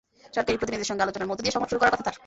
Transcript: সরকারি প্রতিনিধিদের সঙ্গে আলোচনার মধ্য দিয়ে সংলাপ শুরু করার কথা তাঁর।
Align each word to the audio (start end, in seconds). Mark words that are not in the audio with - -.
সরকারি 0.35 0.57
প্রতিনিধিদের 0.59 0.89
সঙ্গে 0.89 1.03
আলোচনার 1.05 1.29
মধ্য 1.29 1.41
দিয়ে 1.43 1.55
সংলাপ 1.55 1.69
শুরু 1.71 1.79
করার 1.81 1.93
কথা 1.93 2.05
তাঁর। 2.07 2.15